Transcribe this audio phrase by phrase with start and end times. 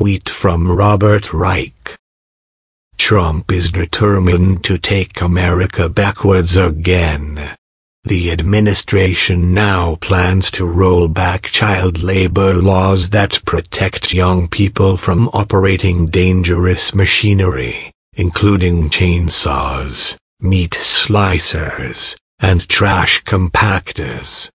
[0.00, 1.94] tweet from Robert Reich.
[2.96, 7.54] Trump is determined to take America backwards again.
[8.04, 15.28] The administration now plans to roll back child labor laws that protect young people from
[15.34, 24.48] operating dangerous machinery, including chainsaws, meat slicers, and trash compactors.